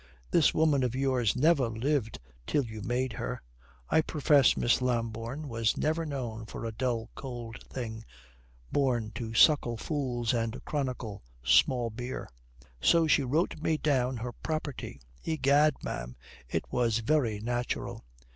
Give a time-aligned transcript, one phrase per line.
[0.31, 3.43] "This woman of yours never lived till you made her.
[3.87, 8.03] I profess Miss Lambourne was ever known for a dull cold thing
[8.71, 12.27] born 'to suckle fools and chronicle small beer.'"
[12.81, 14.99] "So she wrote me down her property.
[15.23, 16.15] Egad, ma'am,
[16.49, 18.03] it was very natural."